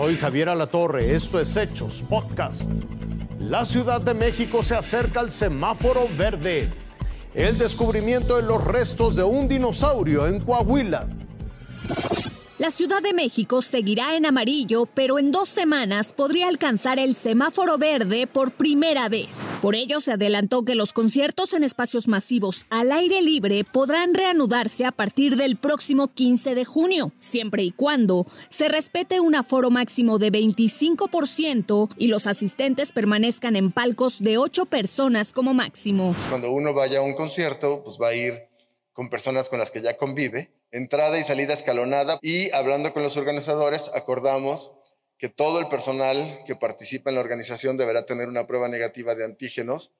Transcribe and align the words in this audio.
Soy 0.00 0.16
Javier 0.16 0.48
Alatorre, 0.48 1.14
esto 1.14 1.38
es 1.38 1.54
Hechos 1.58 2.02
Podcast. 2.08 2.70
La 3.38 3.66
Ciudad 3.66 4.00
de 4.00 4.14
México 4.14 4.62
se 4.62 4.74
acerca 4.74 5.20
al 5.20 5.30
semáforo 5.30 6.08
verde. 6.16 6.70
El 7.34 7.58
descubrimiento 7.58 8.36
de 8.36 8.42
los 8.42 8.64
restos 8.64 9.14
de 9.14 9.24
un 9.24 9.46
dinosaurio 9.46 10.26
en 10.26 10.40
Coahuila. 10.40 11.06
La 12.56 12.70
Ciudad 12.70 13.02
de 13.02 13.12
México 13.12 13.60
seguirá 13.60 14.16
en 14.16 14.24
amarillo, 14.24 14.86
pero 14.86 15.18
en 15.18 15.32
dos 15.32 15.50
semanas 15.50 16.14
podría 16.14 16.48
alcanzar 16.48 16.98
el 16.98 17.14
semáforo 17.14 17.76
verde 17.76 18.26
por 18.26 18.52
primera 18.52 19.10
vez. 19.10 19.36
Por 19.60 19.74
ello, 19.74 20.00
se 20.00 20.12
adelantó 20.12 20.64
que 20.64 20.74
los 20.74 20.94
conciertos 20.94 21.52
en 21.52 21.64
espacios 21.64 22.08
masivos 22.08 22.64
al 22.70 22.92
aire 22.92 23.20
libre 23.20 23.62
podrán 23.62 24.14
reanudarse 24.14 24.86
a 24.86 24.90
partir 24.90 25.36
del 25.36 25.56
próximo 25.56 26.08
15 26.08 26.54
de 26.54 26.64
junio, 26.64 27.12
siempre 27.20 27.62
y 27.62 27.70
cuando 27.70 28.26
se 28.48 28.68
respete 28.68 29.20
un 29.20 29.34
aforo 29.34 29.70
máximo 29.70 30.18
de 30.18 30.32
25% 30.32 31.90
y 31.98 32.06
los 32.06 32.26
asistentes 32.26 32.92
permanezcan 32.92 33.54
en 33.54 33.70
palcos 33.70 34.22
de 34.22 34.38
8 34.38 34.64
personas 34.64 35.34
como 35.34 35.52
máximo. 35.52 36.14
Cuando 36.30 36.50
uno 36.50 36.72
vaya 36.72 37.00
a 37.00 37.02
un 37.02 37.14
concierto, 37.14 37.82
pues 37.84 37.98
va 38.00 38.08
a 38.08 38.14
ir 38.14 38.48
con 38.94 39.10
personas 39.10 39.50
con 39.50 39.58
las 39.58 39.70
que 39.70 39.82
ya 39.82 39.98
convive 39.98 40.50
entrada 40.72 41.18
y 41.18 41.22
salida 41.22 41.52
escalonada 41.52 42.18
y 42.22 42.50
hablando 42.52 42.92
con 42.92 43.02
los 43.02 43.16
organizadores 43.16 43.90
acordamos 43.94 44.72
que 45.20 45.28
todo 45.28 45.60
el 45.60 45.68
personal 45.68 46.40
que 46.46 46.56
participa 46.56 47.10
en 47.10 47.16
la 47.16 47.20
organización 47.20 47.76
deberá 47.76 48.06
tener 48.06 48.26
una 48.26 48.46
prueba 48.46 48.68
negativa 48.68 49.14
de 49.14 49.26
antígenos 49.26 49.92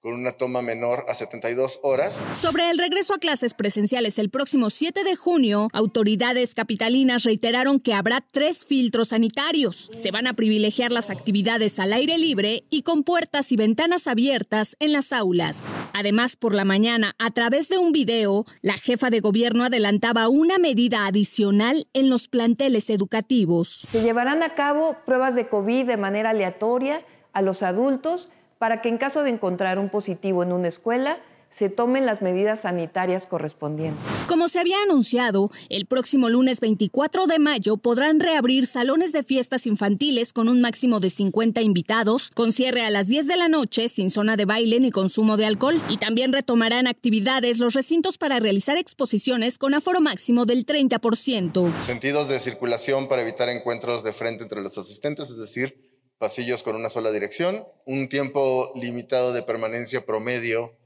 con 0.00 0.14
una 0.14 0.32
toma 0.32 0.62
menor 0.62 1.04
a 1.08 1.14
72 1.14 1.80
horas. 1.82 2.16
Sobre 2.34 2.70
el 2.70 2.78
regreso 2.78 3.14
a 3.14 3.18
clases 3.18 3.54
presenciales 3.54 4.18
el 4.18 4.30
próximo 4.30 4.70
7 4.70 5.02
de 5.02 5.16
junio, 5.16 5.68
autoridades 5.72 6.54
capitalinas 6.54 7.24
reiteraron 7.24 7.80
que 7.80 7.94
habrá 7.94 8.24
tres 8.30 8.64
filtros 8.64 9.08
sanitarios. 9.08 9.90
Se 9.96 10.12
van 10.12 10.28
a 10.28 10.34
privilegiar 10.34 10.92
las 10.92 11.10
actividades 11.10 11.80
al 11.80 11.92
aire 11.92 12.16
libre 12.16 12.64
y 12.70 12.82
con 12.82 13.02
puertas 13.02 13.50
y 13.50 13.56
ventanas 13.56 14.06
abiertas 14.06 14.76
en 14.78 14.92
las 14.92 15.12
aulas. 15.12 15.66
Además, 15.92 16.36
por 16.36 16.54
la 16.54 16.64
mañana, 16.64 17.16
a 17.18 17.32
través 17.32 17.68
de 17.68 17.78
un 17.78 17.90
video, 17.90 18.44
la 18.62 18.74
jefa 18.74 19.10
de 19.10 19.18
gobierno 19.18 19.64
adelantaba 19.64 20.28
una 20.28 20.58
medida 20.58 21.06
adicional 21.06 21.88
en 21.92 22.08
los 22.08 22.28
planteles 22.28 22.88
educativos. 22.90 23.86
Se 23.90 24.02
llevarán 24.02 24.44
a 24.44 24.54
cabo 24.54 24.96
pruebas 25.04 25.34
de 25.34 25.48
COVID 25.48 25.86
de 25.86 25.96
manera 25.96 26.30
aleatoria 26.30 27.02
a 27.32 27.42
los 27.42 27.62
adultos 27.62 28.30
para 28.58 28.80
que 28.80 28.88
en 28.88 28.98
caso 28.98 29.22
de 29.22 29.30
encontrar 29.30 29.78
un 29.78 29.88
positivo 29.88 30.42
en 30.42 30.52
una 30.52 30.68
escuela, 30.68 31.18
se 31.58 31.68
tomen 31.68 32.06
las 32.06 32.22
medidas 32.22 32.60
sanitarias 32.60 33.26
correspondientes. 33.26 34.04
Como 34.28 34.48
se 34.48 34.60
había 34.60 34.80
anunciado, 34.82 35.50
el 35.70 35.86
próximo 35.86 36.28
lunes 36.28 36.60
24 36.60 37.26
de 37.26 37.40
mayo 37.40 37.78
podrán 37.78 38.20
reabrir 38.20 38.66
salones 38.68 39.10
de 39.10 39.24
fiestas 39.24 39.66
infantiles 39.66 40.32
con 40.32 40.48
un 40.48 40.60
máximo 40.60 41.00
de 41.00 41.10
50 41.10 41.60
invitados, 41.62 42.30
con 42.30 42.52
cierre 42.52 42.82
a 42.82 42.90
las 42.90 43.08
10 43.08 43.26
de 43.26 43.36
la 43.36 43.48
noche, 43.48 43.88
sin 43.88 44.12
zona 44.12 44.36
de 44.36 44.44
baile 44.44 44.78
ni 44.78 44.92
consumo 44.92 45.36
de 45.36 45.46
alcohol, 45.46 45.80
y 45.88 45.96
también 45.96 46.32
retomarán 46.32 46.86
actividades 46.86 47.58
los 47.58 47.74
recintos 47.74 48.18
para 48.18 48.38
realizar 48.38 48.76
exposiciones 48.76 49.58
con 49.58 49.74
aforo 49.74 50.00
máximo 50.00 50.44
del 50.46 50.64
30%. 50.64 51.72
Sentidos 51.86 52.28
de 52.28 52.38
circulación 52.38 53.08
para 53.08 53.22
evitar 53.22 53.48
encuentros 53.48 54.04
de 54.04 54.12
frente 54.12 54.44
entre 54.44 54.62
los 54.62 54.78
asistentes, 54.78 55.30
es 55.30 55.38
decir, 55.38 55.87
pasillos 56.18 56.62
con 56.62 56.76
una 56.76 56.90
sola 56.90 57.10
dirección, 57.12 57.64
un 57.86 58.08
tiempo 58.08 58.72
limitado 58.74 59.32
de 59.32 59.42
permanencia 59.42 60.04
promedio 60.04 60.76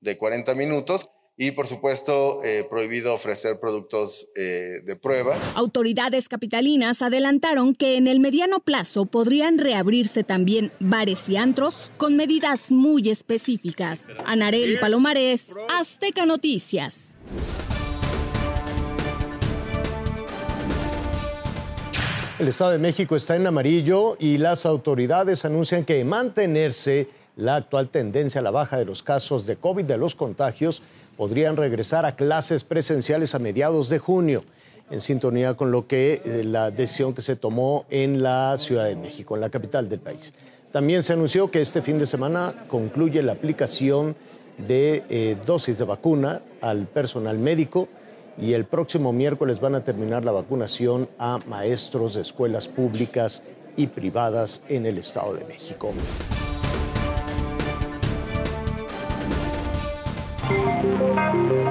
de 0.00 0.18
40 0.18 0.54
minutos 0.54 1.08
y 1.36 1.52
por 1.52 1.66
supuesto 1.66 2.44
eh, 2.44 2.66
prohibido 2.68 3.14
ofrecer 3.14 3.58
productos 3.60 4.28
eh, 4.36 4.82
de 4.84 4.94
prueba. 4.94 5.34
Autoridades 5.54 6.28
capitalinas 6.28 7.00
adelantaron 7.00 7.74
que 7.74 7.96
en 7.96 8.08
el 8.08 8.20
mediano 8.20 8.60
plazo 8.60 9.06
podrían 9.06 9.56
reabrirse 9.56 10.22
también 10.22 10.70
bares 10.80 11.30
y 11.30 11.38
antros 11.38 11.90
con 11.96 12.14
medidas 12.14 12.70
muy 12.70 13.08
específicas. 13.08 14.08
Anarel 14.26 14.78
Palomares, 14.80 15.54
Azteca 15.70 16.26
Noticias. 16.26 17.16
El 22.40 22.48
Estado 22.48 22.70
de 22.70 22.78
México 22.78 23.16
está 23.16 23.36
en 23.36 23.46
amarillo 23.46 24.16
y 24.18 24.38
las 24.38 24.64
autoridades 24.64 25.44
anuncian 25.44 25.84
que 25.84 26.02
mantenerse 26.06 27.06
la 27.36 27.56
actual 27.56 27.90
tendencia 27.90 28.40
a 28.40 28.42
la 28.42 28.50
baja 28.50 28.78
de 28.78 28.86
los 28.86 29.02
casos 29.02 29.44
de 29.44 29.56
COVID 29.56 29.84
de 29.84 29.98
los 29.98 30.14
contagios 30.14 30.82
podrían 31.18 31.58
regresar 31.58 32.06
a 32.06 32.16
clases 32.16 32.64
presenciales 32.64 33.34
a 33.34 33.38
mediados 33.38 33.90
de 33.90 33.98
junio, 33.98 34.42
en 34.90 35.02
sintonía 35.02 35.52
con 35.52 35.70
lo 35.70 35.86
que 35.86 36.22
eh, 36.24 36.42
la 36.42 36.70
decisión 36.70 37.12
que 37.12 37.20
se 37.20 37.36
tomó 37.36 37.84
en 37.90 38.22
la 38.22 38.56
Ciudad 38.56 38.86
de 38.86 38.96
México, 38.96 39.34
en 39.34 39.42
la 39.42 39.50
capital 39.50 39.90
del 39.90 40.00
país. 40.00 40.32
También 40.72 41.02
se 41.02 41.12
anunció 41.12 41.50
que 41.50 41.60
este 41.60 41.82
fin 41.82 41.98
de 41.98 42.06
semana 42.06 42.54
concluye 42.68 43.22
la 43.22 43.32
aplicación 43.32 44.16
de 44.56 45.04
eh, 45.10 45.36
dosis 45.44 45.76
de 45.76 45.84
vacuna 45.84 46.40
al 46.62 46.86
personal 46.86 47.38
médico 47.38 47.86
y 48.40 48.54
el 48.54 48.64
próximo 48.64 49.12
miércoles 49.12 49.60
van 49.60 49.74
a 49.74 49.84
terminar 49.84 50.24
la 50.24 50.32
vacunación 50.32 51.08
a 51.18 51.38
maestros 51.46 52.14
de 52.14 52.22
escuelas 52.22 52.68
públicas 52.68 53.42
y 53.76 53.86
privadas 53.86 54.62
en 54.68 54.86
el 54.86 54.98
Estado 54.98 55.34
de 55.34 55.44
México. 55.44 55.92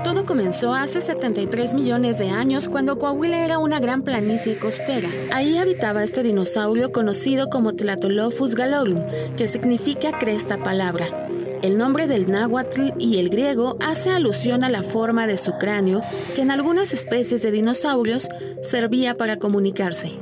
Todo 0.03 0.25
comenzó 0.25 0.73
hace 0.73 1.01
73 1.01 1.73
millones 1.73 2.17
de 2.17 2.29
años 2.29 2.69
cuando 2.69 2.97
Coahuila 2.97 3.43
era 3.43 3.59
una 3.59 3.79
gran 3.79 4.03
planicie 4.03 4.57
costera. 4.57 5.09
Ahí 5.33 5.57
habitaba 5.57 6.03
este 6.03 6.23
dinosaurio 6.23 6.91
conocido 6.91 7.49
como 7.49 7.73
Tlatolophus 7.73 8.55
galorum, 8.55 9.03
que 9.35 9.47
significa 9.47 10.17
cresta 10.17 10.57
palabra. 10.63 11.28
El 11.61 11.77
nombre 11.77 12.07
del 12.07 12.31
náhuatl 12.31 12.93
y 12.97 13.19
el 13.19 13.29
griego 13.29 13.75
hace 13.81 14.11
alusión 14.11 14.63
a 14.63 14.69
la 14.69 14.81
forma 14.81 15.27
de 15.27 15.37
su 15.37 15.57
cráneo, 15.57 16.01
que 16.33 16.41
en 16.41 16.51
algunas 16.51 16.93
especies 16.93 17.41
de 17.41 17.51
dinosaurios 17.51 18.29
servía 18.63 19.17
para 19.17 19.37
comunicarse. 19.37 20.13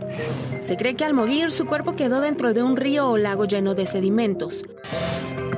Se 0.62 0.78
cree 0.78 0.96
que 0.96 1.06
al 1.06 1.14
morir 1.14 1.52
su 1.52 1.68
cuerpo 1.68 1.96
quedó 1.96 2.22
dentro 2.22 2.56
de 2.56 2.64
un 2.64 2.76
río 2.76 3.08
o 3.10 3.18
lago 3.18 3.46
lleno 3.46 3.76
de 3.76 3.86
sedimentos. 3.86 4.66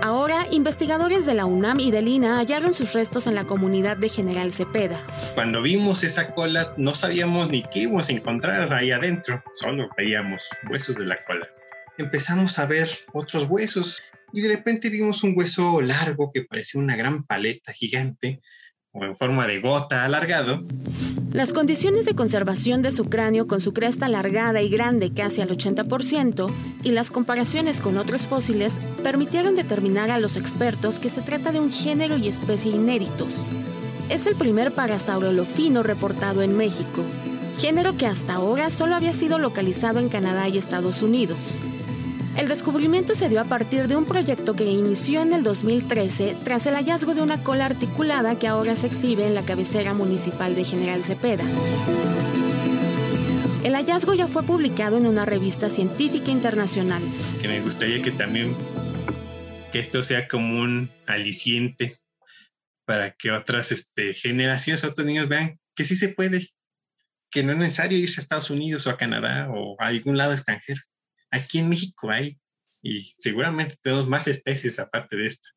Ahora, 0.02 0.48
investigadores 0.52 1.26
de 1.26 1.34
la 1.34 1.46
UNAM 1.46 1.80
y 1.80 1.92
del 1.92 2.10
INA 2.10 2.40
hallaron 2.40 2.74
sus 2.74 2.92
restos 2.92 3.26
en 3.26 3.36
la 3.36 3.46
comunidad 3.46 3.96
de 3.96 4.10
General 4.10 4.52
Cepeda. 4.52 5.00
Cuando 5.34 5.62
vimos 5.62 6.04
esa 6.04 6.34
cola, 6.34 6.74
no 6.76 6.94
sabíamos 6.94 7.50
ni 7.50 7.64
qué 7.64 7.80
íbamos 7.80 8.10
a 8.10 8.12
encontrar 8.12 8.74
ahí 8.74 8.92
adentro, 8.92 9.42
solo 9.54 9.90
veíamos 9.98 10.50
huesos 10.70 10.98
de 10.98 11.06
la 11.06 11.24
cola. 11.24 11.48
Empezamos 11.98 12.58
a 12.60 12.66
ver 12.66 12.88
otros 13.12 13.46
huesos 13.50 14.02
y 14.34 14.42
de 14.42 14.50
repente 14.50 14.90
vimos 14.90 15.24
un 15.24 15.34
hueso 15.38 15.82
largo 15.82 16.32
que 16.34 16.44
parecía 16.44 16.82
una 16.82 16.96
gran 16.96 17.24
paleta 17.24 17.74
gigante 17.74 18.42
o 18.92 19.06
en 19.06 19.16
forma 19.16 19.48
de 19.48 19.60
gota 19.60 20.04
alargado. 20.06 20.66
Las 21.32 21.54
condiciones 21.54 22.06
de 22.06 22.16
conservación 22.16 22.82
de 22.82 22.90
su 22.90 23.06
cráneo 23.06 23.46
con 23.46 23.62
su 23.62 23.72
cresta 23.72 24.08
alargada 24.08 24.64
y 24.64 24.70
grande 24.70 25.14
casi 25.14 25.42
al 25.42 25.50
80% 25.50 26.52
y 26.84 26.92
las 26.92 27.12
comparaciones 27.12 27.82
con 27.82 27.98
otros 27.98 28.26
fósiles 28.26 28.80
permitieron 29.04 29.56
determinar 29.56 30.10
a 30.10 30.20
los 30.20 30.36
expertos 30.36 30.98
que 30.98 31.10
se 31.10 31.22
trata 31.22 31.52
de 31.52 31.60
un 31.60 31.72
género 31.72 32.18
y 32.18 32.28
especie 32.28 32.72
inéditos. 32.72 33.46
Es 34.10 34.26
el 34.26 34.36
primer 34.36 34.72
parasaurolofino 34.72 35.84
reportado 35.84 36.42
en 36.42 36.58
México, 36.58 37.06
género 37.60 37.96
que 37.96 38.08
hasta 38.08 38.34
ahora 38.34 38.72
solo 38.72 38.96
había 38.96 39.14
sido 39.14 39.38
localizado 39.38 40.00
en 40.00 40.10
Canadá 40.10 40.48
y 40.50 40.58
Estados 40.58 41.04
Unidos. 41.04 41.60
El 42.38 42.48
descubrimiento 42.48 43.16
se 43.16 43.28
dio 43.28 43.42
a 43.42 43.46
partir 43.46 43.88
de 43.88 43.96
un 43.96 44.06
proyecto 44.06 44.56
que 44.56 44.66
inició 44.66 45.22
en 45.22 45.34
el 45.34 45.44
2013 45.44 46.38
tras 46.44 46.66
el 46.68 46.76
hallazgo 46.76 47.14
de 47.16 47.22
una 47.22 47.44
cola 47.44 47.66
articulada 47.66 48.38
que 48.38 48.48
ahora 48.48 48.76
se 48.76 48.88
exhibe 48.88 49.28
en 49.28 49.36
la 49.36 49.44
cabecera 49.44 49.94
municipal 49.94 50.56
de 50.56 50.64
General 50.64 51.04
Cepeda. 51.04 51.44
El 53.64 53.74
hallazgo 53.74 54.14
ya 54.14 54.28
fue 54.28 54.44
publicado 54.44 54.98
en 54.98 55.06
una 55.06 55.26
revista 55.26 55.70
científica 55.70 56.32
internacional. 56.32 57.04
Que 57.42 57.48
me 57.48 57.62
gustaría 57.62 58.02
que 58.02 58.12
también 58.12 58.56
que 59.72 59.80
esto 59.80 60.02
sea 60.02 60.28
como 60.28 60.62
un 60.62 60.90
aliciente 61.08 61.98
para 62.86 63.12
que 63.12 63.32
otras 63.32 63.72
este, 63.72 64.14
generaciones, 64.14 64.84
otros 64.84 65.06
niños 65.06 65.28
vean 65.28 65.60
que 65.76 65.84
sí 65.84 65.96
se 65.96 66.10
puede, 66.10 66.48
que 67.30 67.44
no 67.44 67.52
es 67.52 67.58
necesario 67.58 67.98
irse 67.98 68.22
a 68.22 68.24
Estados 68.24 68.50
Unidos 68.50 68.88
o 68.88 68.92
a 68.92 68.98
Canadá 68.98 69.50
o 69.52 69.76
a 69.80 69.88
algún 69.88 70.18
lado 70.18 70.34
extranjero 70.34 70.82
Aquí 71.32 71.60
en 71.60 71.70
México 71.70 72.10
hay, 72.10 72.40
y 72.82 73.02
seguramente 73.18 73.76
tenemos 73.82 74.08
más 74.08 74.28
especies 74.28 74.80
aparte 74.80 75.16
de 75.16 75.28
esta. 75.28 75.48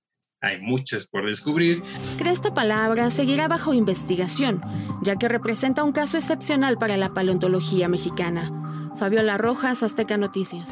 Hay 0.41 0.61
muchas 0.61 1.07
por 1.07 1.27
descubrir. 1.27 1.83
Esta 2.25 2.53
palabra 2.53 3.11
seguirá 3.11 3.47
bajo 3.47 3.75
investigación, 3.75 4.61
ya 5.03 5.17
que 5.17 5.29
representa 5.29 5.85
un 5.85 5.93
caso 5.93 6.19
excepcional 6.19 6.79
para 6.79 6.97
la 6.97 7.15
paleontología 7.15 7.89
mexicana. 7.89 8.93
Fabiola 8.97 9.39
Rojas, 9.39 9.83
Azteca 9.83 10.17
Noticias. 10.17 10.71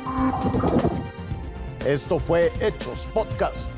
Esto 1.87 2.19
fue 2.19 2.53
Hechos 2.61 3.09
Podcast. 3.15 3.71